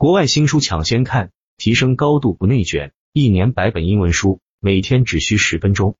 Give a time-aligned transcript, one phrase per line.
[0.00, 5.94] 国外新书抢先看，提升高度不内卷，一年百本英文书，每天只需十分钟。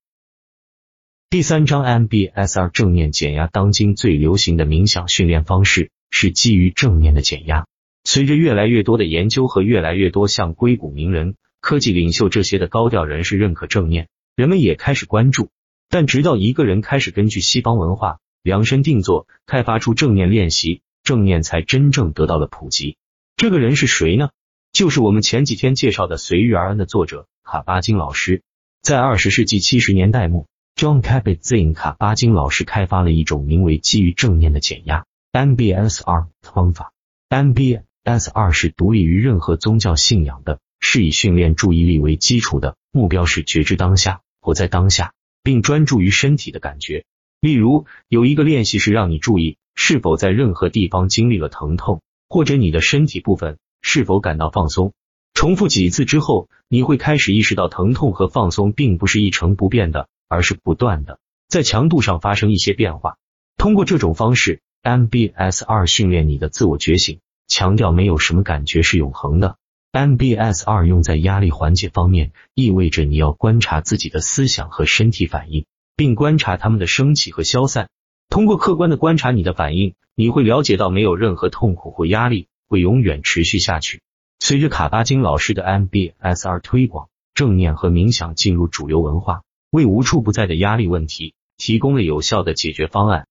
[1.29, 7.67] 第三章 MBSR 正念减压，当今最流行的冥想训练方式是基于正念的减压。
[8.02, 15.51] 随着越来越多的研究和越来越多像硅谷名人、科技领袖这些的高调人士认可正念，人们也开始关注。
[15.91, 22.96] 但直到一个人开始根据西方文化量身定做，开发出正念练习，正念才真正得到了普及。
[23.41, 24.29] 这个人是谁呢？
[24.70, 28.43] 就是我们前几天介绍的《随遇而安》的作者卡巴金老师。
[28.82, 36.92] 在二十世纪七十年代末，John Kabat-Zinn 卡巴金老师开发了一种名为基于正念的减压 （MBSR） 方法。
[37.30, 47.06] MBSR 是独立于任何宗教信仰的，是以训练注意力为基础的，目标是觉知当下，活在当下，并专注于身体的感觉。
[47.40, 52.02] 例如，有一个练习是让你注意是否在任何地方经历了疼痛。
[52.30, 54.92] 或者你的身体部分是否感到放松？
[55.34, 63.16] 重复几次之后，你会开始意识到疼痛和放松并不是一成不变的，而是不断的在强度上发生一些变化。
[63.56, 69.56] 通过这种方式，MBSR 训练你的自我觉醒，强调没有什么感觉是永恒的。
[69.92, 77.89] MBSR 用在压力缓解方面，意味着你要观察自己的思想和身体反应，并观察他们的升起和消散。
[78.31, 84.03] 通过客观的观察你的反应，你会了解到没有任何痛苦或压力会永远持续下去。
[84.39, 93.27] 随着卡巴金老师的 MBSR 推广，正念和冥想进入主流文化，为无处不在的压力问题提供了有效的解决方案。